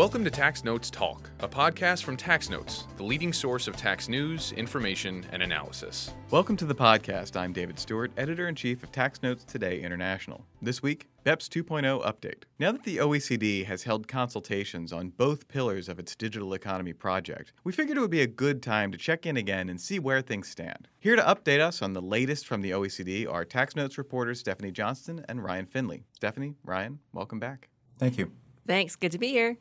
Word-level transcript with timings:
Welcome 0.00 0.24
to 0.24 0.30
Tax 0.30 0.64
Notes 0.64 0.88
Talk, 0.88 1.28
a 1.40 1.46
podcast 1.46 2.04
from 2.04 2.16
Tax 2.16 2.48
Notes, 2.48 2.86
the 2.96 3.02
leading 3.02 3.34
source 3.34 3.68
of 3.68 3.76
tax 3.76 4.08
news, 4.08 4.52
information, 4.52 5.26
and 5.30 5.42
analysis. 5.42 6.14
Welcome 6.30 6.56
to 6.56 6.64
the 6.64 6.74
podcast. 6.74 7.36
I'm 7.36 7.52
David 7.52 7.78
Stewart, 7.78 8.10
editor 8.16 8.48
in 8.48 8.54
chief 8.54 8.82
of 8.82 8.90
Tax 8.92 9.22
Notes 9.22 9.44
Today 9.44 9.82
International. 9.82 10.42
This 10.62 10.82
week, 10.82 11.06
BEPS 11.26 11.50
2.0 11.50 12.02
update. 12.02 12.44
Now 12.58 12.72
that 12.72 12.82
the 12.84 12.96
OECD 12.96 13.66
has 13.66 13.82
held 13.82 14.08
consultations 14.08 14.90
on 14.90 15.10
both 15.10 15.48
pillars 15.48 15.86
of 15.86 15.98
its 15.98 16.16
digital 16.16 16.54
economy 16.54 16.94
project, 16.94 17.52
we 17.64 17.72
figured 17.72 17.98
it 17.98 18.00
would 18.00 18.10
be 18.10 18.22
a 18.22 18.26
good 18.26 18.62
time 18.62 18.90
to 18.92 18.96
check 18.96 19.26
in 19.26 19.36
again 19.36 19.68
and 19.68 19.78
see 19.78 19.98
where 19.98 20.22
things 20.22 20.48
stand. 20.48 20.88
Here 20.98 21.14
to 21.14 21.22
update 21.22 21.60
us 21.60 21.82
on 21.82 21.92
the 21.92 22.00
latest 22.00 22.46
from 22.46 22.62
the 22.62 22.70
OECD 22.70 23.30
are 23.30 23.44
Tax 23.44 23.76
Notes 23.76 23.98
reporters 23.98 24.40
Stephanie 24.40 24.72
Johnston 24.72 25.22
and 25.28 25.44
Ryan 25.44 25.66
Finley. 25.66 26.04
Stephanie, 26.14 26.54
Ryan, 26.64 27.00
welcome 27.12 27.38
back. 27.38 27.68
Thank 27.98 28.16
you. 28.16 28.32
Thanks. 28.66 28.96
Good 28.96 29.12
to 29.12 29.18
be 29.18 29.28
here. 29.28 29.58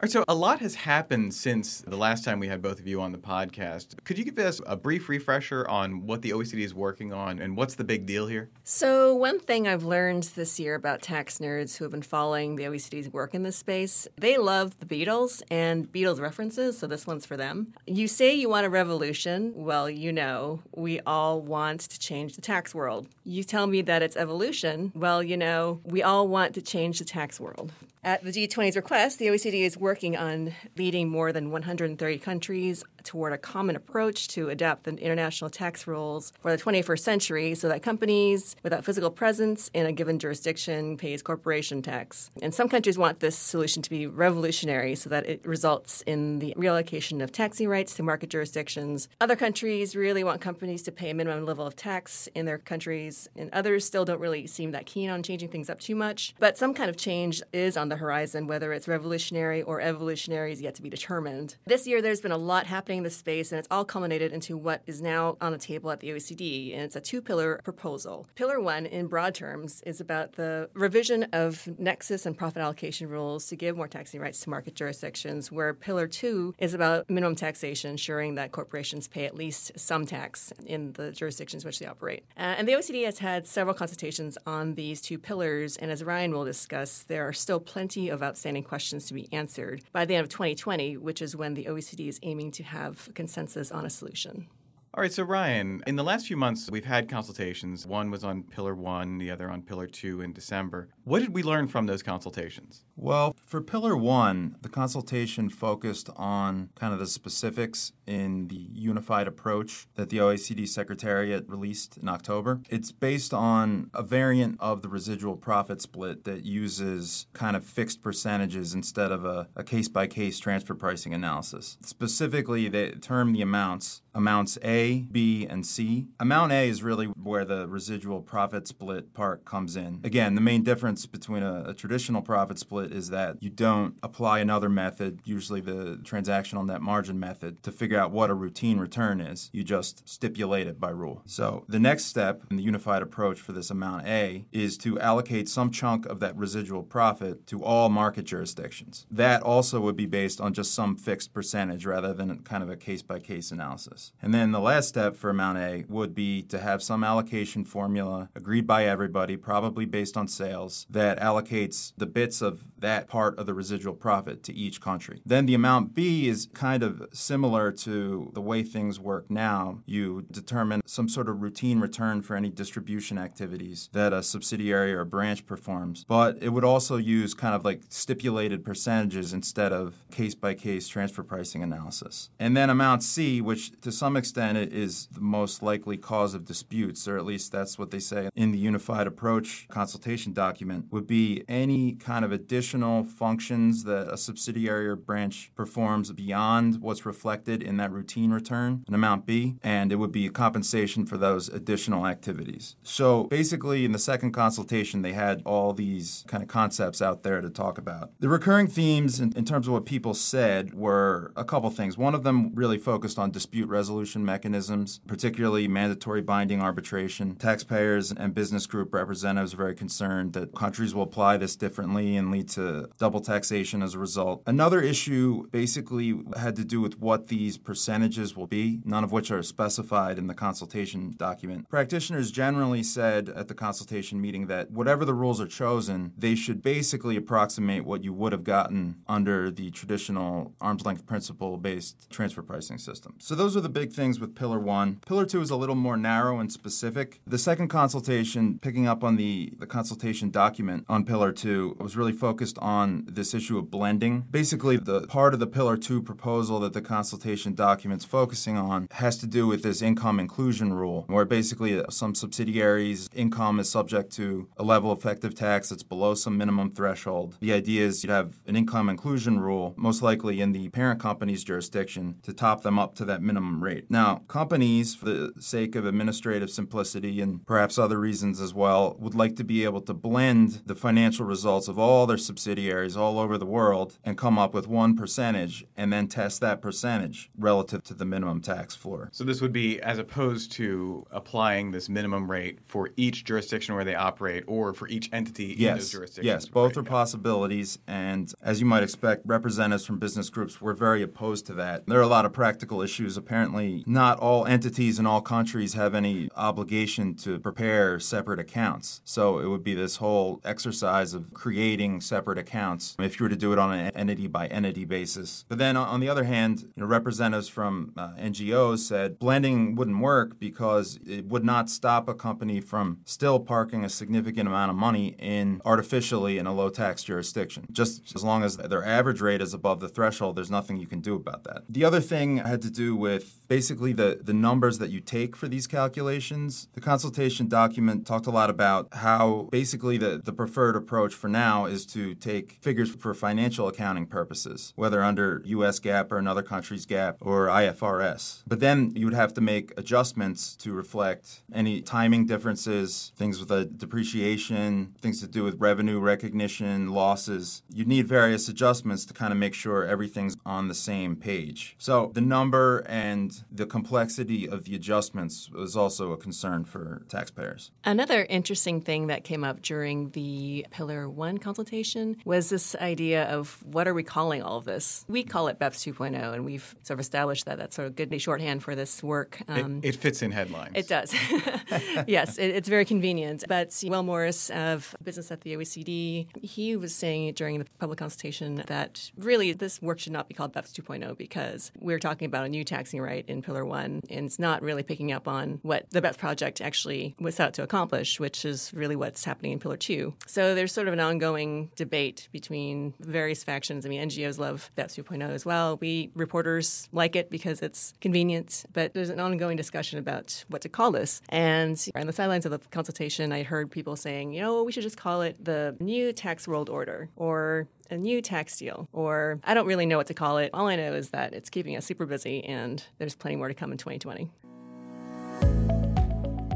All 0.00 0.06
right, 0.06 0.12
so 0.12 0.24
a 0.28 0.34
lot 0.36 0.60
has 0.60 0.76
happened 0.76 1.34
since 1.34 1.80
the 1.80 1.96
last 1.96 2.24
time 2.24 2.38
we 2.38 2.46
had 2.46 2.62
both 2.62 2.78
of 2.78 2.86
you 2.86 3.00
on 3.00 3.10
the 3.10 3.18
podcast. 3.18 3.96
Could 4.04 4.16
you 4.16 4.24
give 4.24 4.38
us 4.38 4.60
a 4.64 4.76
brief 4.76 5.08
refresher 5.08 5.66
on 5.68 6.06
what 6.06 6.22
the 6.22 6.30
OECD 6.30 6.60
is 6.60 6.72
working 6.72 7.12
on 7.12 7.40
and 7.40 7.56
what's 7.56 7.74
the 7.74 7.82
big 7.82 8.06
deal 8.06 8.28
here? 8.28 8.48
So, 8.62 9.12
one 9.16 9.40
thing 9.40 9.66
I've 9.66 9.82
learned 9.82 10.22
this 10.36 10.60
year 10.60 10.76
about 10.76 11.02
tax 11.02 11.38
nerds 11.38 11.76
who 11.76 11.84
have 11.84 11.90
been 11.90 12.02
following 12.02 12.54
the 12.54 12.62
OECD's 12.62 13.12
work 13.12 13.34
in 13.34 13.42
this 13.42 13.56
space, 13.56 14.06
they 14.16 14.36
love 14.36 14.78
the 14.78 14.86
Beatles 14.86 15.42
and 15.50 15.90
Beatles 15.90 16.20
references, 16.20 16.78
so 16.78 16.86
this 16.86 17.04
one's 17.04 17.26
for 17.26 17.36
them. 17.36 17.74
You 17.88 18.06
say 18.06 18.32
you 18.32 18.48
want 18.48 18.66
a 18.66 18.70
revolution. 18.70 19.52
Well, 19.56 19.90
you 19.90 20.12
know, 20.12 20.62
we 20.76 21.00
all 21.00 21.40
want 21.40 21.80
to 21.80 21.98
change 21.98 22.36
the 22.36 22.40
tax 22.40 22.72
world. 22.72 23.08
You 23.24 23.42
tell 23.42 23.66
me 23.66 23.82
that 23.82 24.02
it's 24.02 24.16
evolution. 24.16 24.92
Well, 24.94 25.24
you 25.24 25.36
know, 25.36 25.80
we 25.82 26.04
all 26.04 26.28
want 26.28 26.54
to 26.54 26.62
change 26.62 27.00
the 27.00 27.04
tax 27.04 27.40
world. 27.40 27.72
At 28.08 28.24
the 28.24 28.30
G20's 28.30 28.74
request, 28.74 29.18
the 29.18 29.26
OECD 29.26 29.66
is 29.66 29.76
working 29.76 30.16
on 30.16 30.54
leading 30.78 31.10
more 31.10 31.30
than 31.30 31.50
130 31.50 32.18
countries 32.20 32.82
toward 33.08 33.32
a 33.32 33.38
common 33.38 33.74
approach 33.74 34.28
to 34.28 34.50
adapt 34.50 34.84
the 34.84 34.94
international 34.96 35.48
tax 35.48 35.86
rules 35.86 36.30
for 36.42 36.54
the 36.54 36.62
21st 36.62 37.00
century 37.00 37.54
so 37.54 37.66
that 37.66 37.82
companies 37.82 38.54
without 38.62 38.84
physical 38.84 39.10
presence 39.10 39.70
in 39.72 39.86
a 39.86 39.92
given 39.92 40.18
jurisdiction 40.18 40.98
pays 40.98 41.22
corporation 41.22 41.80
tax. 41.80 42.30
And 42.42 42.54
some 42.54 42.68
countries 42.68 42.98
want 42.98 43.20
this 43.20 43.34
solution 43.38 43.80
to 43.80 43.88
be 43.88 44.06
revolutionary 44.06 44.94
so 44.94 45.08
that 45.08 45.26
it 45.26 45.40
results 45.46 46.02
in 46.02 46.38
the 46.38 46.52
reallocation 46.58 47.22
of 47.22 47.32
taxing 47.32 47.66
rights 47.66 47.94
to 47.94 48.02
market 48.02 48.28
jurisdictions. 48.28 49.08
Other 49.22 49.36
countries 49.36 49.96
really 49.96 50.22
want 50.22 50.42
companies 50.42 50.82
to 50.82 50.92
pay 50.92 51.08
a 51.08 51.14
minimum 51.14 51.46
level 51.46 51.66
of 51.66 51.76
tax 51.76 52.28
in 52.34 52.44
their 52.44 52.58
countries, 52.58 53.26
and 53.36 53.48
others 53.54 53.86
still 53.86 54.04
don't 54.04 54.20
really 54.20 54.46
seem 54.46 54.72
that 54.72 54.84
keen 54.84 55.08
on 55.08 55.22
changing 55.22 55.48
things 55.48 55.70
up 55.70 55.80
too 55.80 55.94
much. 55.94 56.34
But 56.38 56.58
some 56.58 56.74
kind 56.74 56.90
of 56.90 56.98
change 56.98 57.40
is 57.54 57.78
on 57.78 57.88
the 57.88 57.96
horizon, 57.96 58.46
whether 58.46 58.74
it's 58.74 58.86
revolutionary 58.86 59.62
or 59.62 59.80
evolutionary 59.80 60.52
is 60.52 60.60
yet 60.60 60.74
to 60.74 60.82
be 60.82 60.90
determined. 60.90 61.56
This 61.64 61.86
year, 61.86 62.02
there's 62.02 62.20
been 62.20 62.32
a 62.32 62.36
lot 62.36 62.66
happening 62.66 62.97
in 62.98 63.04
this 63.04 63.16
space, 63.16 63.52
and 63.52 63.58
it's 63.58 63.68
all 63.70 63.84
culminated 63.84 64.32
into 64.32 64.56
what 64.56 64.82
is 64.86 65.00
now 65.00 65.36
on 65.40 65.52
the 65.52 65.58
table 65.58 65.90
at 65.90 66.00
the 66.00 66.10
OECD, 66.10 66.74
and 66.74 66.82
it's 66.82 66.96
a 66.96 67.00
two 67.00 67.22
pillar 67.22 67.60
proposal. 67.64 68.26
Pillar 68.34 68.60
one, 68.60 68.86
in 68.86 69.06
broad 69.06 69.34
terms, 69.34 69.82
is 69.86 70.00
about 70.00 70.32
the 70.32 70.68
revision 70.74 71.24
of 71.32 71.68
nexus 71.78 72.26
and 72.26 72.36
profit 72.36 72.60
allocation 72.60 73.08
rules 73.08 73.46
to 73.46 73.56
give 73.56 73.76
more 73.76 73.88
taxing 73.88 74.20
rights 74.20 74.40
to 74.40 74.50
market 74.50 74.74
jurisdictions, 74.74 75.50
where 75.50 75.72
pillar 75.72 76.06
two 76.06 76.54
is 76.58 76.74
about 76.74 77.08
minimum 77.08 77.34
taxation, 77.34 77.92
ensuring 77.92 78.34
that 78.34 78.52
corporations 78.52 79.08
pay 79.08 79.24
at 79.24 79.34
least 79.34 79.72
some 79.76 80.04
tax 80.04 80.52
in 80.66 80.92
the 80.92 81.12
jurisdictions 81.12 81.64
which 81.64 81.78
they 81.78 81.86
operate. 81.86 82.24
Uh, 82.36 82.56
and 82.58 82.68
the 82.68 82.72
OECD 82.72 83.04
has 83.04 83.18
had 83.18 83.46
several 83.46 83.74
consultations 83.74 84.36
on 84.46 84.74
these 84.74 85.00
two 85.00 85.18
pillars, 85.18 85.76
and 85.76 85.90
as 85.90 86.02
Ryan 86.02 86.32
will 86.32 86.44
discuss, 86.44 87.04
there 87.04 87.26
are 87.26 87.32
still 87.32 87.60
plenty 87.60 88.08
of 88.08 88.22
outstanding 88.22 88.64
questions 88.64 89.06
to 89.06 89.14
be 89.14 89.32
answered 89.32 89.82
by 89.92 90.04
the 90.04 90.14
end 90.14 90.24
of 90.24 90.28
2020, 90.30 90.96
which 90.96 91.22
is 91.22 91.36
when 91.36 91.54
the 91.54 91.66
OECD 91.66 92.08
is 92.08 92.18
aiming 92.22 92.50
to 92.52 92.62
have 92.62 92.77
consensus 93.14 93.70
on 93.70 93.84
a 93.84 93.90
solution. 93.90 94.46
All 94.94 95.02
right, 95.02 95.12
so 95.12 95.22
Ryan, 95.22 95.82
in 95.86 95.96
the 95.96 96.02
last 96.02 96.26
few 96.26 96.36
months, 96.36 96.70
we've 96.70 96.86
had 96.86 97.10
consultations. 97.10 97.86
One 97.86 98.10
was 98.10 98.24
on 98.24 98.42
Pillar 98.42 98.74
1, 98.74 99.18
the 99.18 99.30
other 99.30 99.50
on 99.50 99.60
Pillar 99.60 99.86
2 99.86 100.22
in 100.22 100.32
December. 100.32 100.88
What 101.04 101.20
did 101.20 101.34
we 101.34 101.42
learn 101.42 101.68
from 101.68 101.84
those 101.84 102.02
consultations? 102.02 102.86
Well, 102.96 103.36
for 103.44 103.60
Pillar 103.60 103.96
1, 103.96 104.56
the 104.62 104.68
consultation 104.70 105.50
focused 105.50 106.08
on 106.16 106.70
kind 106.74 106.94
of 106.94 106.98
the 106.98 107.06
specifics 107.06 107.92
in 108.06 108.48
the 108.48 108.56
unified 108.56 109.28
approach 109.28 109.86
that 109.94 110.08
the 110.08 110.16
OECD 110.16 110.66
Secretariat 110.66 111.44
released 111.48 111.98
in 111.98 112.08
October. 112.08 112.62
It's 112.70 112.90
based 112.90 113.34
on 113.34 113.90
a 113.92 114.02
variant 114.02 114.56
of 114.58 114.80
the 114.80 114.88
residual 114.88 115.36
profit 115.36 115.82
split 115.82 116.24
that 116.24 116.44
uses 116.44 117.26
kind 117.34 117.56
of 117.56 117.64
fixed 117.64 118.00
percentages 118.00 118.72
instead 118.72 119.12
of 119.12 119.26
a 119.26 119.48
case 119.64 119.88
by 119.88 120.06
case 120.06 120.38
transfer 120.38 120.74
pricing 120.74 121.12
analysis. 121.12 121.76
Specifically, 121.84 122.68
they 122.68 122.92
term 122.92 123.34
the 123.34 123.42
amounts 123.42 124.00
amounts 124.18 124.58
A, 124.64 125.06
B, 125.12 125.46
and 125.48 125.64
C. 125.64 126.08
Amount 126.18 126.50
A 126.50 126.68
is 126.68 126.82
really 126.82 127.06
where 127.06 127.44
the 127.44 127.68
residual 127.68 128.20
profit 128.20 128.66
split 128.66 129.14
part 129.14 129.44
comes 129.44 129.76
in. 129.76 130.00
Again, 130.02 130.34
the 130.34 130.40
main 130.40 130.64
difference 130.64 131.06
between 131.06 131.44
a, 131.44 131.66
a, 131.68 131.74
traditional 131.74 132.20
profit 132.20 132.58
split 132.58 132.90
is 132.90 133.10
that 133.10 133.36
you 133.40 133.48
don't 133.48 133.96
apply 134.02 134.40
another 134.40 134.68
method, 134.68 135.20
usually 135.24 135.60
the 135.60 136.00
transactional 136.02 136.66
net 136.66 136.82
margin 136.82 137.20
method, 137.20 137.62
to 137.62 137.70
figure 137.70 137.98
out 137.98 138.10
what 138.10 138.28
a 138.28 138.34
routine 138.34 138.78
return 138.78 139.20
is. 139.20 139.50
You 139.52 139.62
just 139.62 140.08
stipulate 140.08 140.66
it 140.66 140.80
by 140.80 140.90
rule. 140.90 141.22
So 141.24 141.64
the 141.68 141.78
next 141.78 142.06
step 142.06 142.42
in 142.50 142.56
the 142.56 142.64
unified 142.64 143.02
approach 143.02 143.38
for 143.38 143.52
this 143.52 143.70
amount 143.70 144.08
A 144.08 144.46
is 144.50 144.76
to 144.78 144.98
allocate 144.98 145.48
some 145.48 145.70
chunk 145.70 146.06
of 146.06 146.18
that 146.18 146.36
residual 146.36 146.82
profit 146.82 147.46
to 147.46 147.62
all 147.62 147.88
market 147.88 148.24
jurisdictions. 148.24 149.06
That 149.12 149.42
also 149.42 149.80
would 149.80 149.96
be 149.96 150.06
based 150.06 150.40
on 150.40 150.54
just 150.54 150.74
some 150.74 150.96
fixed 150.96 151.32
percentage 151.32 151.86
rather 151.86 152.12
than 152.12 152.40
kind 152.40 152.64
of 152.64 152.68
a 152.68 152.76
case 152.76 153.02
by 153.02 153.20
case 153.20 153.52
analysis. 153.52 154.07
And 154.20 154.34
then 154.34 154.52
the 154.52 154.60
last 154.60 154.88
step 154.88 155.16
for 155.16 155.30
amount 155.30 155.58
A 155.58 155.84
would 155.88 156.14
be 156.14 156.42
to 156.42 156.58
have 156.58 156.82
some 156.82 157.04
allocation 157.04 157.64
formula 157.64 158.28
agreed 158.34 158.66
by 158.66 158.84
everybody, 158.84 159.36
probably 159.36 159.84
based 159.84 160.16
on 160.16 160.28
sales, 160.28 160.86
that 160.90 161.18
allocates 161.20 161.92
the 161.96 162.06
bits 162.06 162.42
of 162.42 162.64
that 162.78 163.08
part 163.08 163.38
of 163.38 163.46
the 163.46 163.54
residual 163.54 163.94
profit 163.94 164.42
to 164.44 164.54
each 164.54 164.80
country. 164.80 165.20
Then 165.24 165.46
the 165.46 165.54
amount 165.54 165.94
B 165.94 166.28
is 166.28 166.48
kind 166.54 166.82
of 166.82 167.06
similar 167.12 167.72
to 167.72 168.30
the 168.34 168.40
way 168.40 168.62
things 168.62 169.00
work 169.00 169.30
now. 169.30 169.80
You 169.86 170.26
determine 170.30 170.82
some 170.86 171.08
sort 171.08 171.28
of 171.28 171.42
routine 171.42 171.80
return 171.80 172.22
for 172.22 172.36
any 172.36 172.50
distribution 172.50 173.18
activities 173.18 173.88
that 173.92 174.12
a 174.12 174.22
subsidiary 174.22 174.92
or 174.94 175.04
branch 175.04 175.46
performs, 175.46 176.04
but 176.04 176.38
it 176.40 176.50
would 176.50 176.64
also 176.64 176.96
use 176.96 177.34
kind 177.34 177.54
of 177.54 177.64
like 177.64 177.82
stipulated 177.88 178.64
percentages 178.64 179.32
instead 179.32 179.72
of 179.72 180.04
case 180.10 180.34
by 180.34 180.54
case 180.54 180.88
transfer 180.88 181.22
pricing 181.22 181.62
analysis. 181.62 182.30
And 182.38 182.56
then 182.56 182.70
amount 182.70 183.02
C, 183.02 183.40
which 183.40 183.72
to 183.88 183.92
some 183.92 184.18
extent 184.18 184.58
it 184.58 184.70
is 184.70 185.08
the 185.12 185.20
most 185.20 185.62
likely 185.62 185.96
cause 185.96 186.34
of 186.34 186.44
disputes, 186.44 187.08
or 187.08 187.16
at 187.16 187.24
least 187.24 187.50
that's 187.50 187.78
what 187.78 187.90
they 187.90 187.98
say 187.98 188.28
in 188.36 188.52
the 188.52 188.58
unified 188.58 189.06
approach 189.06 189.66
consultation 189.68 190.34
document, 190.34 190.84
would 190.90 191.06
be 191.06 191.42
any 191.48 191.92
kind 191.92 192.22
of 192.22 192.30
additional 192.30 193.02
functions 193.02 193.84
that 193.84 194.06
a 194.12 194.18
subsidiary 194.18 194.86
or 194.86 194.94
branch 194.94 195.50
performs 195.54 196.12
beyond 196.12 196.82
what's 196.82 197.06
reflected 197.06 197.62
in 197.62 197.78
that 197.78 197.90
routine 197.90 198.30
return, 198.30 198.84
an 198.86 198.92
amount 198.92 199.24
B, 199.24 199.56
and 199.62 199.90
it 199.90 199.96
would 199.96 200.12
be 200.12 200.26
a 200.26 200.30
compensation 200.30 201.06
for 201.06 201.16
those 201.16 201.48
additional 201.48 202.06
activities. 202.06 202.76
So 202.82 203.24
basically, 203.24 203.86
in 203.86 203.92
the 203.92 203.98
second 203.98 204.32
consultation, 204.32 205.00
they 205.00 205.14
had 205.14 205.40
all 205.46 205.72
these 205.72 206.26
kind 206.28 206.42
of 206.42 206.48
concepts 206.50 207.00
out 207.00 207.22
there 207.22 207.40
to 207.40 207.48
talk 207.48 207.78
about. 207.78 208.10
The 208.20 208.28
recurring 208.28 208.66
themes 208.66 209.18
in, 209.18 209.32
in 209.34 209.46
terms 209.46 209.66
of 209.66 209.72
what 209.72 209.86
people 209.86 210.12
said 210.12 210.74
were 210.74 211.32
a 211.36 211.44
couple 211.44 211.70
things. 211.70 211.96
One 211.96 212.14
of 212.14 212.22
them 212.22 212.50
really 212.54 212.76
focused 212.76 213.18
on 213.18 213.30
dispute 213.30 213.66
resolution 213.66 213.77
resolution 213.78 214.24
mechanisms, 214.24 215.00
particularly 215.06 215.68
mandatory 215.68 216.20
binding 216.20 216.60
arbitration. 216.60 217.36
Taxpayers 217.36 218.10
and 218.10 218.34
business 218.34 218.66
group 218.66 218.92
representatives 218.92 219.54
are 219.54 219.56
very 219.56 219.76
concerned 219.76 220.32
that 220.32 220.52
countries 220.52 220.96
will 220.96 221.04
apply 221.04 221.36
this 221.36 221.54
differently 221.54 222.16
and 222.16 222.32
lead 222.32 222.48
to 222.48 222.88
double 222.98 223.20
taxation 223.20 223.80
as 223.80 223.94
a 223.94 223.98
result. 224.00 224.42
Another 224.46 224.80
issue 224.80 225.46
basically 225.52 226.08
had 226.36 226.56
to 226.56 226.64
do 226.64 226.80
with 226.80 226.98
what 226.98 227.28
these 227.28 227.56
percentages 227.56 228.34
will 228.36 228.48
be, 228.48 228.80
none 228.84 229.04
of 229.04 229.12
which 229.12 229.30
are 229.30 229.44
specified 229.44 230.18
in 230.18 230.26
the 230.26 230.34
consultation 230.34 231.14
document. 231.16 231.68
Practitioners 231.68 232.32
generally 232.32 232.82
said 232.82 233.28
at 233.28 233.46
the 233.46 233.54
consultation 233.54 234.20
meeting 234.20 234.48
that 234.48 234.72
whatever 234.72 235.04
the 235.04 235.14
rules 235.14 235.40
are 235.40 235.46
chosen, 235.46 236.12
they 236.18 236.34
should 236.34 236.62
basically 236.64 237.16
approximate 237.16 237.84
what 237.84 238.02
you 238.02 238.12
would 238.12 238.32
have 238.32 238.42
gotten 238.42 238.96
under 239.06 239.52
the 239.52 239.70
traditional 239.70 240.52
arm's 240.60 240.84
length 240.84 241.06
principle 241.06 241.56
based 241.56 242.10
transfer 242.10 242.42
pricing 242.42 242.78
system. 242.78 243.14
So 243.18 243.36
those 243.36 243.56
are 243.56 243.60
the 243.60 243.67
the 243.68 243.80
big 243.80 243.92
things 243.92 244.18
with 244.18 244.34
Pillar 244.34 244.58
1. 244.58 245.00
Pillar 245.06 245.26
2 245.26 245.42
is 245.42 245.50
a 245.50 245.56
little 245.56 245.74
more 245.74 245.98
narrow 245.98 246.40
and 246.40 246.50
specific. 246.50 247.20
The 247.26 247.36
second 247.36 247.68
consultation, 247.68 248.58
picking 248.60 248.86
up 248.86 249.04
on 249.04 249.16
the, 249.16 249.52
the 249.58 249.66
consultation 249.66 250.30
document 250.30 250.86
on 250.88 251.04
Pillar 251.04 251.32
2, 251.32 251.76
was 251.78 251.94
really 251.94 252.12
focused 252.12 252.58
on 252.60 253.04
this 253.06 253.34
issue 253.34 253.58
of 253.58 253.70
blending. 253.70 254.24
Basically, 254.30 254.78
the 254.78 255.02
part 255.02 255.34
of 255.34 255.40
the 255.40 255.46
Pillar 255.46 255.76
2 255.76 256.00
proposal 256.00 256.60
that 256.60 256.72
the 256.72 256.80
consultation 256.80 257.54
document's 257.54 258.06
focusing 258.06 258.56
on 258.56 258.88
has 258.92 259.18
to 259.18 259.26
do 259.26 259.46
with 259.46 259.62
this 259.62 259.82
income 259.82 260.18
inclusion 260.18 260.72
rule, 260.72 261.04
where 261.08 261.26
basically 261.26 261.78
uh, 261.78 261.90
some 261.90 262.14
subsidiaries' 262.14 263.10
income 263.14 263.60
is 263.60 263.70
subject 263.70 264.10
to 264.12 264.48
a 264.56 264.62
level 264.62 264.92
effective 264.92 265.34
tax 265.34 265.68
that's 265.68 265.82
below 265.82 266.14
some 266.14 266.38
minimum 266.38 266.70
threshold. 266.70 267.36
The 267.40 267.52
idea 267.52 267.84
is 267.84 268.02
you'd 268.02 268.10
have 268.10 268.38
an 268.46 268.56
income 268.56 268.88
inclusion 268.88 269.40
rule, 269.40 269.74
most 269.76 270.00
likely 270.00 270.40
in 270.40 270.52
the 270.52 270.70
parent 270.70 271.00
company's 271.00 271.44
jurisdiction, 271.44 272.16
to 272.22 272.32
top 272.32 272.62
them 272.62 272.78
up 272.78 272.94
to 272.94 273.04
that 273.04 273.20
minimum 273.20 273.57
rate. 273.62 273.90
Now, 273.90 274.22
companies, 274.28 274.94
for 274.94 275.06
the 275.06 275.32
sake 275.38 275.74
of 275.74 275.86
administrative 275.86 276.50
simplicity 276.50 277.20
and 277.20 277.46
perhaps 277.46 277.78
other 277.78 277.98
reasons 277.98 278.40
as 278.40 278.54
well, 278.54 278.96
would 278.98 279.14
like 279.14 279.36
to 279.36 279.44
be 279.44 279.64
able 279.64 279.80
to 279.82 279.94
blend 279.94 280.62
the 280.66 280.74
financial 280.74 281.24
results 281.26 281.68
of 281.68 281.78
all 281.78 282.06
their 282.06 282.18
subsidiaries 282.18 282.96
all 282.96 283.18
over 283.18 283.38
the 283.38 283.46
world 283.46 283.98
and 284.04 284.16
come 284.16 284.38
up 284.38 284.54
with 284.54 284.66
one 284.66 284.96
percentage 284.96 285.64
and 285.76 285.92
then 285.92 286.08
test 286.08 286.40
that 286.40 286.60
percentage 286.60 287.30
relative 287.38 287.82
to 287.84 287.94
the 287.94 288.04
minimum 288.04 288.40
tax 288.40 288.74
floor. 288.74 289.08
So 289.12 289.24
this 289.24 289.40
would 289.40 289.52
be 289.52 289.80
as 289.80 289.98
opposed 289.98 290.52
to 290.52 291.06
applying 291.10 291.70
this 291.70 291.88
minimum 291.88 292.30
rate 292.30 292.58
for 292.66 292.90
each 292.96 293.24
jurisdiction 293.24 293.74
where 293.74 293.84
they 293.84 293.94
operate 293.94 294.44
or 294.46 294.72
for 294.72 294.88
each 294.88 295.08
entity 295.12 295.54
yes. 295.58 295.70
in 295.70 295.78
those 295.78 295.90
jurisdictions. 295.90 296.26
Yes, 296.26 296.46
both 296.46 296.76
right, 296.76 296.86
are 296.86 296.88
possibilities. 296.88 297.78
And 297.86 298.32
as 298.42 298.60
you 298.60 298.66
might 298.66 298.82
expect, 298.82 299.22
representatives 299.24 299.86
from 299.86 299.98
business 299.98 300.30
groups 300.30 300.60
were 300.60 300.74
very 300.74 301.02
opposed 301.02 301.46
to 301.46 301.54
that. 301.54 301.86
There 301.86 301.98
are 301.98 302.02
a 302.02 302.06
lot 302.06 302.24
of 302.24 302.32
practical 302.32 302.82
issues. 302.82 303.16
Apparently, 303.16 303.47
not 303.86 304.18
all 304.18 304.46
entities 304.46 304.98
in 304.98 305.06
all 305.06 305.20
countries 305.20 305.74
have 305.74 305.94
any 305.94 306.28
obligation 306.36 307.14
to 307.16 307.38
prepare 307.38 307.98
separate 307.98 308.40
accounts. 308.40 309.00
So 309.04 309.38
it 309.38 309.46
would 309.48 309.64
be 309.64 309.74
this 309.74 309.96
whole 309.96 310.40
exercise 310.44 311.14
of 311.14 311.32
creating 311.32 312.00
separate 312.00 312.38
accounts 312.38 312.96
if 312.98 313.18
you 313.18 313.24
were 313.24 313.30
to 313.30 313.36
do 313.36 313.52
it 313.52 313.58
on 313.58 313.72
an 313.72 313.90
entity 313.94 314.26
by 314.26 314.46
entity 314.48 314.84
basis. 314.84 315.44
But 315.48 315.58
then 315.58 315.76
on 315.76 316.00
the 316.00 316.08
other 316.08 316.24
hand, 316.24 316.60
you 316.60 316.72
know, 316.76 316.86
representatives 316.86 317.48
from 317.48 317.92
uh, 317.96 318.10
NGOs 318.18 318.78
said 318.80 319.18
blending 319.18 319.74
wouldn't 319.74 320.00
work 320.00 320.38
because 320.38 320.98
it 321.06 321.26
would 321.26 321.44
not 321.44 321.70
stop 321.70 322.08
a 322.08 322.14
company 322.14 322.60
from 322.60 323.00
still 323.04 323.40
parking 323.40 323.84
a 323.84 323.88
significant 323.88 324.48
amount 324.48 324.70
of 324.70 324.76
money 324.76 325.16
in 325.18 325.60
artificially 325.64 326.38
in 326.38 326.46
a 326.46 326.52
low 326.52 326.70
tax 326.70 327.02
jurisdiction. 327.02 327.66
Just 327.70 328.14
as 328.14 328.24
long 328.24 328.42
as 328.42 328.56
their 328.56 328.84
average 328.84 329.20
rate 329.20 329.40
is 329.40 329.54
above 329.54 329.80
the 329.80 329.88
threshold, 329.88 330.36
there's 330.36 330.50
nothing 330.50 330.76
you 330.76 330.86
can 330.86 331.00
do 331.00 331.14
about 331.14 331.44
that. 331.44 331.64
The 331.68 331.84
other 331.84 332.00
thing 332.00 332.38
had 332.38 332.62
to 332.62 332.70
do 332.70 332.96
with 332.96 333.37
basically 333.46 333.92
the, 333.92 334.20
the 334.22 334.32
numbers 334.32 334.78
that 334.78 334.90
you 334.90 335.00
take 335.00 335.36
for 335.36 335.48
these 335.48 335.66
calculations. 335.66 336.68
The 336.74 336.80
consultation 336.80 337.48
document 337.48 338.06
talked 338.06 338.26
a 338.26 338.30
lot 338.30 338.50
about 338.50 338.88
how 338.92 339.48
basically 339.50 339.96
the, 339.98 340.20
the 340.22 340.32
preferred 340.32 340.76
approach 340.76 341.14
for 341.14 341.28
now 341.28 341.66
is 341.66 341.86
to 341.86 342.14
take 342.14 342.58
figures 342.60 342.90
for 342.94 343.14
financial 343.14 343.68
accounting 343.68 344.06
purposes, 344.06 344.72
whether 344.76 345.02
under 345.02 345.42
US 345.44 345.80
GAAP 345.80 346.12
or 346.12 346.18
another 346.18 346.42
country's 346.42 346.86
GAAP 346.86 347.16
or 347.20 347.46
IFRS. 347.46 348.42
But 348.46 348.60
then 348.60 348.92
you 348.94 349.06
would 349.06 349.14
have 349.14 349.34
to 349.34 349.40
make 349.40 349.72
adjustments 349.76 350.56
to 350.56 350.72
reflect 350.72 351.42
any 351.52 351.80
timing 351.80 352.26
differences, 352.26 353.12
things 353.16 353.40
with 353.40 353.50
a 353.50 353.64
depreciation, 353.64 354.94
things 355.00 355.20
to 355.20 355.26
do 355.26 355.44
with 355.44 355.60
revenue 355.60 356.00
recognition, 356.00 356.90
losses. 356.90 357.62
You 357.72 357.84
need 357.84 358.06
various 358.06 358.48
adjustments 358.48 359.04
to 359.06 359.14
kind 359.14 359.32
of 359.32 359.38
make 359.38 359.54
sure 359.54 359.84
everything's 359.84 360.36
on 360.44 360.68
the 360.68 360.74
same 360.74 361.16
page. 361.16 361.76
So 361.78 362.10
the 362.14 362.20
number 362.20 362.84
and 362.86 363.27
the 363.50 363.66
complexity 363.66 364.48
of 364.48 364.64
the 364.64 364.74
adjustments 364.74 365.50
was 365.50 365.76
also 365.76 366.12
a 366.12 366.16
concern 366.16 366.64
for 366.64 367.02
taxpayers. 367.08 367.70
Another 367.84 368.26
interesting 368.28 368.80
thing 368.80 369.08
that 369.08 369.24
came 369.24 369.44
up 369.44 369.62
during 369.62 370.10
the 370.10 370.66
Pillar 370.70 371.08
1 371.08 371.38
consultation 371.38 372.16
was 372.24 372.50
this 372.50 372.74
idea 372.76 373.24
of 373.24 373.62
what 373.64 373.88
are 373.88 373.94
we 373.94 374.02
calling 374.02 374.42
all 374.42 374.58
of 374.58 374.64
this? 374.64 375.04
We 375.08 375.24
call 375.24 375.48
it 375.48 375.58
BEPS 375.58 375.92
2.0, 375.92 376.34
and 376.34 376.44
we've 376.44 376.74
sort 376.82 376.96
of 376.96 377.00
established 377.00 377.46
that 377.46 377.58
that's 377.58 377.76
sort 377.76 377.88
of 377.88 377.96
good 377.96 378.20
shorthand 378.20 378.62
for 378.62 378.74
this 378.74 379.02
work. 379.02 379.40
Um, 379.48 379.80
it, 379.82 379.94
it, 379.94 379.96
fits 379.96 380.22
in 380.22 380.30
headlines. 380.30 380.72
It 380.74 380.88
does. 380.88 381.14
yes, 382.06 382.38
it, 382.38 382.50
it's 382.50 382.68
very 382.68 382.84
convenient. 382.84 383.44
But 383.48 383.78
Will 383.84 384.02
Morris 384.02 384.50
of 384.50 384.94
Business 385.02 385.30
at 385.30 385.42
the 385.42 385.56
OECD, 385.56 386.26
he 386.42 386.76
was 386.76 386.94
saying 386.94 387.32
during 387.34 387.58
the 387.58 387.66
public 387.78 387.98
consultation 387.98 388.56
that 388.66 389.10
really 389.16 389.52
this 389.52 389.80
work 389.80 389.98
should 389.98 390.12
not 390.12 390.28
be 390.28 390.34
called 390.34 390.52
BEPS 390.52 390.72
2.0 390.72 391.16
because 391.16 391.72
we're 391.78 391.98
talking 391.98 392.26
about 392.26 392.44
a 392.44 392.48
new 392.48 392.64
taxing 392.64 393.00
right 393.00 393.17
in 393.26 393.42
Pillar 393.42 393.64
1, 393.64 394.02
and 394.10 394.26
it's 394.26 394.38
not 394.38 394.62
really 394.62 394.82
picking 394.82 395.12
up 395.12 395.26
on 395.26 395.58
what 395.62 395.90
the 395.90 396.00
BEPS 396.00 396.18
project 396.18 396.60
actually 396.60 397.14
was 397.18 397.40
out 397.40 397.54
to 397.54 397.62
accomplish, 397.62 398.20
which 398.20 398.44
is 398.44 398.72
really 398.74 398.96
what's 398.96 399.24
happening 399.24 399.52
in 399.52 399.58
Pillar 399.58 399.76
2. 399.76 400.14
So 400.26 400.54
there's 400.54 400.72
sort 400.72 400.88
of 400.88 400.92
an 400.92 401.00
ongoing 401.00 401.70
debate 401.76 402.28
between 402.32 402.94
various 403.00 403.44
factions. 403.44 403.84
I 403.84 403.88
mean, 403.88 404.08
NGOs 404.08 404.38
love 404.38 404.70
BEPS 404.76 405.02
2.0 405.02 405.30
as 405.30 405.44
well. 405.44 405.78
We 405.80 406.10
reporters 406.14 406.88
like 406.92 407.16
it 407.16 407.30
because 407.30 407.62
it's 407.62 407.94
convenient, 408.00 408.64
but 408.72 408.94
there's 408.94 409.10
an 409.10 409.20
ongoing 409.20 409.56
discussion 409.56 409.98
about 409.98 410.44
what 410.48 410.62
to 410.62 410.68
call 410.68 410.90
this. 410.90 411.20
And 411.28 411.82
on 411.94 412.06
the 412.06 412.12
sidelines 412.12 412.46
of 412.46 412.52
the 412.52 412.58
consultation, 412.70 413.32
I 413.32 413.42
heard 413.42 413.70
people 413.70 413.96
saying, 413.96 414.32
you 414.32 414.40
know, 414.40 414.62
we 414.62 414.72
should 414.72 414.82
just 414.82 414.96
call 414.96 415.22
it 415.22 415.42
the 415.44 415.76
new 415.80 416.12
tax 416.12 416.46
world 416.46 416.68
order 416.68 417.08
or 417.16 417.68
a 417.90 417.96
new 417.96 418.20
tax 418.20 418.56
deal, 418.58 418.88
or 418.92 419.40
I 419.44 419.54
don't 419.54 419.66
really 419.66 419.86
know 419.86 419.96
what 419.96 420.06
to 420.08 420.14
call 420.14 420.38
it. 420.38 420.50
All 420.52 420.66
I 420.66 420.76
know 420.76 420.94
is 420.94 421.10
that 421.10 421.32
it's 421.32 421.50
keeping 421.50 421.76
us 421.76 421.84
super 421.84 422.06
busy 422.06 422.44
and 422.44 422.84
there's 422.98 423.14
plenty 423.14 423.36
more 423.36 423.48
to 423.48 423.54
come 423.54 423.72
in 423.72 423.78
2020. 423.78 424.30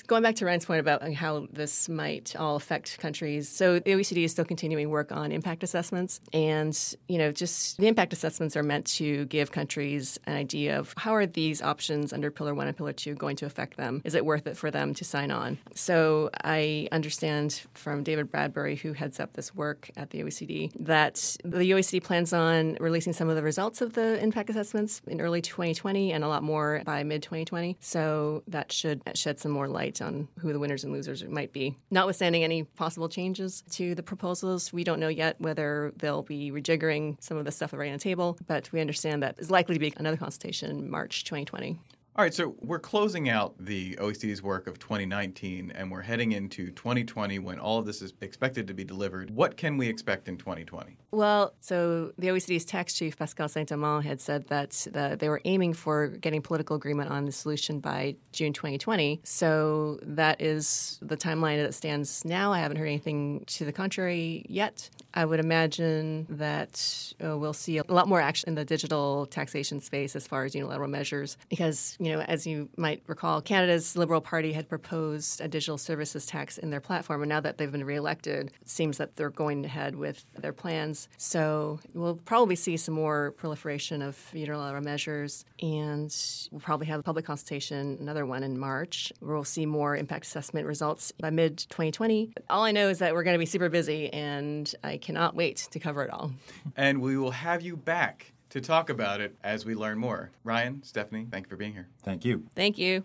going 0.09 0.25
back 0.25 0.35
to 0.37 0.47
Ryan's 0.47 0.65
point 0.65 0.81
about 0.81 1.09
how 1.13 1.47
this 1.53 1.89
might 1.89 2.35
all 2.35 2.57
affect 2.57 2.99
countries, 2.99 3.49
so 3.49 3.79
the 3.79 3.93
OECD 3.93 4.25
is 4.25 4.33
still 4.33 4.45
continuing 4.45 4.91
work 4.91 5.13
on 5.13 5.31
impact 5.31 5.63
assessments, 5.63 6.21
and 6.33 6.77
you 7.07 7.19
know, 7.19 7.31
just 7.31 7.79
the 7.79 7.87
impact 7.87 8.13
assessments 8.13 8.57
are 8.57 8.65
meant 8.65 8.87
to 8.87 9.27
give 9.27 9.53
countries 9.53 10.19
an 10.25 10.35
idea 10.35 10.79
of 10.79 10.93
how 10.97 11.15
are 11.15 11.27
these 11.27 11.63
options 11.63 12.13
under 12.13 12.33
Pillar 12.33 12.55
One 12.55 12.67
and 12.67 12.77
Pillar 12.77 12.93
Two 12.93 13.15
going 13.15 13.37
to 13.37 13.47
affect 13.47 13.77
them. 13.77 14.03
Is 14.05 14.16
it 14.17 14.25
worth 14.25 14.47
it 14.47 14.57
for 14.57 14.71
them 14.71 14.95
to 14.95 15.05
sign 15.05 15.31
on? 15.31 15.59
So 15.75 16.31
I 16.43 16.89
understand 16.93 17.63
from 17.75 18.03
David 18.03 18.31
Bradbury, 18.31 18.77
who 18.77 18.93
heads 18.93 19.21
up 19.21 19.35
this 19.35 19.55
work 19.55 19.91
at 19.97 20.11
the 20.11 20.23
OECD, 20.23 20.73
that 20.81 21.37
the 21.45 21.71
OECD 21.71 22.03
plans 22.03 22.33
on 22.33 22.77
releasing 22.81 23.13
some 23.13 23.29
of 23.29 23.37
the 23.37 23.43
results 23.43 23.81
of 23.81 23.95
the 23.95 24.23
impact 24.23 24.51
assessments 24.51 25.03
in 25.07 25.21
early 25.21 25.43
2020 25.43 26.13
and 26.13 26.25
a 26.25 26.29
lot 26.29 26.43
more 26.43 26.83
by 26.85 27.03
mid 27.03 27.23
2020. 27.23 27.77
So 27.81 28.43
that 28.49 28.73
should 28.73 29.03
shed 29.15 29.41
some 29.41 29.53
more 29.53 29.69
light 29.69 30.01
on 30.03 30.29
who 30.39 30.53
the 30.53 30.59
winners 30.59 30.85
and 30.85 30.93
losers 30.93 31.25
might 31.25 31.53
be. 31.53 31.77
Notwithstanding 31.91 32.45
any 32.45 32.65
possible 32.65 33.09
changes 33.09 33.63
to 33.71 33.95
the 33.95 34.03
proposals, 34.03 34.73
we 34.73 34.85
don't 34.85 35.01
know 35.01 35.09
yet 35.09 35.41
whether 35.41 35.93
they'll 35.97 36.23
be 36.23 36.51
rejiggering 36.51 37.17
some 37.21 37.37
of 37.37 37.45
the 37.45 37.53
stuff 37.53 37.73
already 37.73 37.91
on 37.91 37.97
the 37.97 38.03
table, 38.03 38.39
but 38.47 38.71
we 38.73 38.81
understand 38.81 39.23
that 39.23 39.37
it's 39.39 39.51
likely 39.51 39.75
to 39.75 39.79
be 39.79 39.93
another 39.97 40.17
consultation 40.17 40.71
in 40.71 40.91
March 40.91 41.25
2020. 41.25 41.79
All 42.19 42.23
right, 42.25 42.33
so 42.33 42.55
we're 42.63 42.79
closing 42.79 43.29
out 43.29 43.55
the 43.59 43.95
OECD's 43.97 44.43
work 44.43 44.69
of 44.69 44.79
2019 44.79 45.71
and 45.73 45.91
we're 45.91 46.01
heading 46.01 46.33
into 46.33 46.71
2020 46.71 47.41
when 47.41 47.59
all 47.59 47.79
of 47.79 47.85
this 47.85 48.01
is 48.01 48.15
expected 48.23 48.67
to 48.69 48.73
be 48.73 48.85
delivered. 48.85 49.29
What 49.29 49.59
can 49.59 49.77
we 49.77 49.87
expect 49.87 50.27
in 50.27 50.39
2020? 50.39 50.97
Well, 51.11 51.55
so 51.61 52.13
the 52.19 52.29
OECD's 52.29 52.65
tax 52.65 52.95
chief, 52.95 53.17
Pascal 53.17 53.49
Saint 53.49 53.71
Amans, 53.71 54.05
had 54.05 54.21
said 54.21 54.49
that 54.49 54.71
the, 54.93 55.17
they 55.19 55.29
were 55.29 55.41
aiming 55.45 55.73
for 55.73 56.09
getting 56.09 56.43
political 56.43 56.77
agreement 56.77 57.11
on 57.11 57.25
the 57.25 57.33
solution 57.33 57.81
by 57.81 58.17
June 58.33 58.53
2020. 58.53 59.21
So 59.25 59.99
that 60.03 60.41
is 60.41 60.99
the 61.03 61.17
timeline 61.17 61.63
that 61.63 61.75
stands 61.75 62.25
now. 62.25 62.53
I 62.53 62.59
haven't 62.59 62.77
heard 62.77 62.87
anything 62.87 63.45
to 63.47 63.65
the 63.65 63.73
contrary 63.73 64.45
yet. 64.49 64.91
I 65.15 65.25
would 65.25 65.41
imagine 65.41 66.27
that 66.29 67.15
uh, 67.25 67.39
we'll 67.39 67.55
see 67.55 67.79
a 67.79 67.85
lot 67.89 68.07
more 68.07 68.21
action 68.21 68.51
in 68.51 68.55
the 68.55 68.67
digital 68.67 69.25
taxation 69.27 69.81
space 69.81 70.15
as 70.15 70.27
far 70.27 70.45
as 70.45 70.55
unilateral 70.55 70.91
measures 70.91 71.39
because 71.49 71.97
you 71.99 72.13
know, 72.13 72.21
as 72.21 72.47
you 72.47 72.69
might 72.77 73.03
recall, 73.07 73.41
Canada's 73.41 73.97
Liberal 73.97 74.21
Party 74.21 74.53
had 74.53 74.69
proposed 74.69 75.41
a 75.41 75.49
digital 75.49 75.79
services 75.79 76.27
tax 76.27 76.59
in 76.59 76.69
their 76.69 76.81
platform, 76.81 77.23
and 77.23 77.31
now 77.31 77.41
that 77.41 77.57
they've 77.57 77.73
been 77.73 77.85
reelected, 77.85 78.53
it 78.61 78.69
seems 78.69 78.99
that 78.99 79.17
they're 79.17 79.31
going 79.31 79.65
ahead 79.65 79.97
with 79.97 80.25
their 80.39 80.53
plans. 80.53 80.96
So 81.17 81.81
we'll 81.95 82.17
probably 82.17 82.57
see 82.57 82.77
some 82.77 82.95
more 82.95 83.33
proliferation 83.33 84.03
of 84.03 84.19
unilateral 84.33 84.83
measures, 84.83 85.45
and 85.61 86.15
we'll 86.51 86.61
probably 86.61 86.87
have 86.87 87.01
a 87.01 87.03
public 87.03 87.25
consultation, 87.25 87.97
another 88.01 88.27
one 88.27 88.43
in 88.43 88.59
March, 88.59 89.13
where 89.21 89.35
we'll 89.35 89.45
see 89.45 89.67
more 89.67 89.97
impact 89.97 90.27
assessment 90.27 90.67
results 90.67 91.13
by 91.21 91.31
mid 91.31 91.59
2020. 91.59 92.33
All 92.51 92.65
I 92.65 92.73
know 92.73 92.89
is 92.89 92.99
that 92.99 93.15
we're 93.15 93.23
going 93.23 93.35
to 93.35 93.39
be 93.39 93.47
super 93.47 93.69
busy, 93.69 94.13
and 94.13 94.73
I 94.83 94.97
cannot 94.97 95.35
wait 95.35 95.69
to 95.71 95.79
cover 95.79 96.03
it 96.03 96.11
all. 96.11 96.33
And 96.77 97.01
we 97.01 97.17
will 97.17 97.31
have 97.31 97.63
you 97.63 97.77
back 97.77 98.33
to 98.51 98.61
talk 98.61 98.91
about 98.91 99.21
it 99.21 99.37
as 99.43 99.65
we 99.65 99.75
learn 99.75 99.99
more. 99.99 100.31
Ryan, 100.45 100.83
Stephanie, 100.83 101.27
thank 101.31 101.47
you 101.47 101.51
for 101.51 101.57
being 101.57 101.73
here. 101.73 101.89
Thank 102.03 102.25
you. 102.25 102.45
Thank 102.55 102.79
you. 102.79 103.05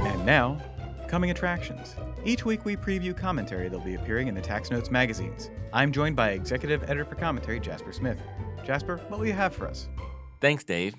And 0.00 0.24
now, 0.24 0.60
coming 1.08 1.30
attractions. 1.30 1.96
Each 2.22 2.44
week 2.44 2.66
we 2.66 2.76
preview 2.76 3.16
commentary 3.16 3.70
that'll 3.70 3.82
be 3.82 3.94
appearing 3.94 4.28
in 4.28 4.34
the 4.34 4.42
Tax 4.42 4.70
Notes 4.70 4.90
magazines. 4.90 5.50
I'm 5.72 5.90
joined 5.90 6.16
by 6.16 6.32
Executive 6.32 6.82
Editor 6.82 7.06
for 7.06 7.14
Commentary, 7.14 7.58
Jasper 7.60 7.92
Smith. 7.92 8.18
Jasper, 8.62 8.98
what 9.08 9.18
will 9.18 9.26
you 9.26 9.32
have 9.32 9.54
for 9.54 9.66
us? 9.66 9.88
Thanks, 10.38 10.62
Dave. 10.62 10.94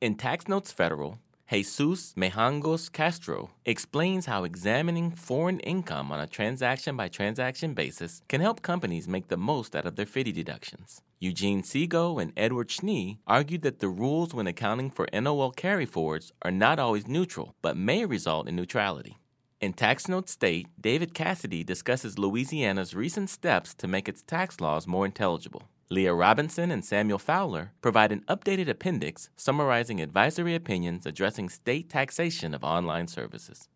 In 0.00 0.16
Tax 0.16 0.48
Notes 0.48 0.72
Federal, 0.72 1.20
Jesus 1.48 2.12
Mejangos 2.14 2.90
Castro 2.90 3.50
explains 3.64 4.26
how 4.26 4.42
examining 4.42 5.12
foreign 5.12 5.60
income 5.60 6.10
on 6.10 6.18
a 6.18 6.26
transaction 6.26 6.96
by 6.96 7.06
transaction 7.06 7.72
basis 7.72 8.20
can 8.28 8.40
help 8.40 8.60
companies 8.60 9.06
make 9.06 9.28
the 9.28 9.36
most 9.36 9.76
out 9.76 9.86
of 9.86 9.94
their 9.94 10.06
FDII 10.06 10.34
deductions. 10.34 11.02
Eugene 11.20 11.62
Seago 11.62 12.20
and 12.20 12.32
Edward 12.36 12.72
Schnee 12.72 13.20
argued 13.28 13.62
that 13.62 13.78
the 13.78 13.88
rules 13.88 14.34
when 14.34 14.48
accounting 14.48 14.90
for 14.90 15.08
NOL 15.12 15.52
carryforwards 15.52 16.32
are 16.42 16.50
not 16.50 16.80
always 16.80 17.06
neutral, 17.06 17.54
but 17.62 17.76
may 17.76 18.04
result 18.04 18.48
in 18.48 18.56
neutrality. 18.56 19.18
In 19.60 19.72
Tax 19.72 20.06
Note 20.06 20.28
State, 20.28 20.68
David 20.80 21.14
Cassidy 21.14 21.64
discusses 21.64 22.16
Louisiana's 22.16 22.94
recent 22.94 23.28
steps 23.28 23.74
to 23.74 23.88
make 23.88 24.08
its 24.08 24.22
tax 24.22 24.60
laws 24.60 24.86
more 24.86 25.04
intelligible. 25.04 25.64
Leah 25.90 26.14
Robinson 26.14 26.70
and 26.70 26.84
Samuel 26.84 27.18
Fowler 27.18 27.72
provide 27.80 28.12
an 28.12 28.22
updated 28.28 28.68
appendix 28.68 29.30
summarizing 29.34 30.00
advisory 30.00 30.54
opinions 30.54 31.06
addressing 31.06 31.48
state 31.48 31.90
taxation 31.90 32.54
of 32.54 32.62
online 32.62 33.08
services. 33.08 33.68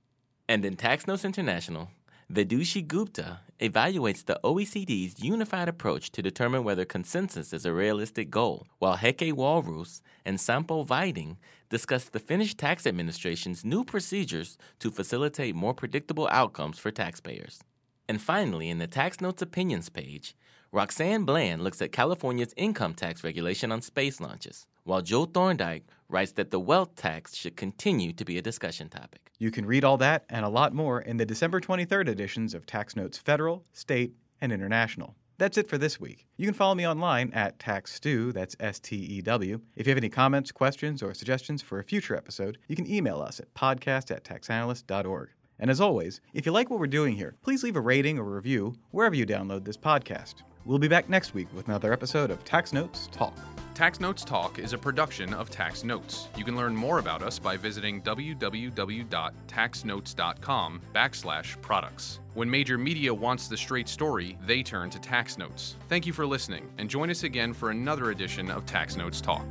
And 0.49 0.65
in 0.65 0.77
Tax 0.77 1.09
Notes 1.09 1.25
International, 1.25 1.89
Vidushi 2.33 2.87
Gupta 2.89 3.41
evaluates 3.61 4.25
the 4.25 4.41
OECD's 4.43 5.23
unified 5.23 5.69
approach 5.69 6.11
to 6.13 6.23
determine 6.23 6.65
whether 6.65 6.87
consensus 6.87 7.53
is 7.53 7.67
a 7.67 7.75
realistic 7.75 8.31
goal, 8.31 8.67
while 8.79 8.97
Heike 8.97 9.35
Walrus 9.37 10.01
and 10.25 10.41
Sampo 10.41 10.83
Viding 10.83 11.37
discuss 11.69 12.05
the 12.05 12.19
Finnish 12.19 12.55
tax 12.55 12.87
administration's 12.87 13.67
new 13.67 13.85
procedures 13.85 14.57
to 14.79 14.91
facilitate 14.91 15.55
more 15.55 15.75
predictable 15.75 16.27
outcomes 16.31 16.79
for 16.79 16.91
taxpayers. 16.91 17.61
And 18.09 18.19
finally, 18.19 18.71
in 18.71 18.79
the 18.79 18.87
Tax 18.87 19.21
Notes 19.21 19.43
Opinions 19.43 19.91
page, 19.91 20.35
Roxanne 20.73 21.27
Bland 21.27 21.63
looks 21.63 21.83
at 21.83 21.93
California's 21.93 22.55
income 22.57 22.95
tax 22.95 23.23
regulation 23.23 23.71
on 23.71 23.83
space 23.83 24.23
launches, 24.23 24.67
while 24.85 25.03
Joe 25.03 25.27
Thorndike 25.27 25.85
writes 26.13 26.33
that 26.33 26.51
the 26.51 26.61
wealth 26.61 26.95
tax 26.95 27.35
should 27.35 27.57
continue 27.57 28.13
to 28.13 28.25
be 28.25 28.39
a 28.39 28.43
discussion 28.43 28.89
topic. 28.89 29.33
You 29.39 29.51
can 29.51 29.67
read 29.67 29.85
all 29.85 29.97
that 29.99 30.25
and 30.29 30.45
a 30.45 30.49
lot 30.49 30.75
more 30.75 31.01
in 31.01 31.17
the 31.17 31.27
December 31.27 31.61
23rd 31.61 32.09
editions 32.09 32.55
of 32.55 32.67
Tax 32.67 32.95
Notes 32.95 33.19
Federal, 33.19 33.65
State, 33.73 34.13
and 34.41 34.53
International. 34.53 35.17
That's 35.39 35.59
it 35.59 35.69
for 35.69 35.79
this 35.79 35.99
week. 35.99 36.27
You 36.37 36.47
can 36.47 36.55
follow 36.55 36.75
me 36.75 36.87
online 36.87 37.33
at 37.33 37.59
TaxStew, 37.59 38.33
that's 38.33 38.55
S 38.61 38.79
T 38.79 38.97
E 38.97 39.23
W. 39.23 39.61
If 39.75 39.87
you 39.87 39.91
have 39.91 39.99
any 39.99 40.11
comments, 40.11 40.53
questions, 40.53 41.03
or 41.03 41.15
suggestions 41.15 41.63
for 41.63 41.81
a 41.81 41.85
future 41.85 42.15
episode, 42.15 42.59
you 42.69 42.77
can 42.77 42.89
email 42.89 43.21
us 43.21 43.41
at 43.41 43.53
podcast 43.55 44.15
at 44.15 44.23
taxanalyst.org. 44.23 45.31
And 45.59 45.71
as 45.71 45.81
always, 45.81 46.21
if 46.35 46.45
you 46.45 46.53
like 46.53 46.71
what 46.71 46.79
we're 46.79 46.87
doing 46.87 47.17
here, 47.17 47.35
please 47.43 47.63
leave 47.63 47.77
a 47.77 47.81
rating 47.81 48.19
or 48.19 48.25
review 48.25 48.75
wherever 48.91 49.15
you 49.15 49.27
download 49.27 49.65
this 49.65 49.77
podcast. 49.77 50.43
We'll 50.65 50.79
be 50.79 50.87
back 50.87 51.09
next 51.09 51.35
week 51.35 51.49
with 51.55 51.67
another 51.67 51.93
episode 51.93 52.31
of 52.31 52.45
Tax 52.45 52.73
Notes 52.73 53.09
Talk. 53.11 53.37
Tax 53.75 53.99
Notes 53.99 54.25
Talk 54.25 54.61
is 54.61 54.75
a 54.75 54.79
production 54.79 55.35
of 55.35 55.51
Tax 55.51 55.83
Notes. 55.83 56.29
You 56.37 56.45
can 56.45 56.57
learn 56.57 56.77
more 56.77 57.01
about 57.01 57.21
us 57.21 57.41
by 57.41 57.57
visiting 57.57 58.01
www.taxnotes.com 58.03 60.81
backslash 60.95 61.61
products. 61.63 62.21
When 62.35 62.49
major 62.49 62.79
media 62.79 63.13
wants 63.13 63.49
the 63.49 63.57
straight 63.57 63.89
story, 63.89 64.39
they 64.47 64.63
turn 64.63 64.89
to 64.91 65.01
Tax 65.01 65.37
Notes. 65.37 65.75
Thank 65.89 66.07
you 66.07 66.13
for 66.13 66.27
listening, 66.27 66.71
and 66.79 66.89
join 66.89 67.11
us 67.11 67.25
again 67.25 67.53
for 67.53 67.71
another 67.71 68.13
edition 68.13 68.49
of 68.49 68.65
Tax 68.65 68.97
Notes 68.97 69.21
Talk. 69.21 69.45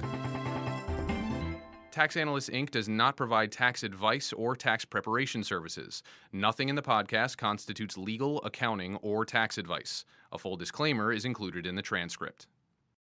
Tax 1.91 2.15
Analysts 2.15 2.50
Inc. 2.50 2.71
does 2.71 2.88
not 2.88 3.17
provide 3.17 3.52
tax 3.52 3.84
advice 3.84 4.32
or 4.32 4.56
tax 4.56 4.86
preparation 4.86 5.43
services. 5.43 6.04
Nothing 6.32 6.69
in 6.69 6.76
the 6.76 6.82
podcast 6.82 7.36
constitutes 7.36 7.97
legal, 7.97 8.41
accounting, 8.43 8.95
or 9.02 9.26
tax 9.26 9.58
advice. 9.58 10.06
A 10.33 10.37
full 10.37 10.55
disclaimer 10.55 11.11
is 11.11 11.25
included 11.25 11.65
in 11.65 11.75
the 11.75 11.81
transcript. 11.81 12.47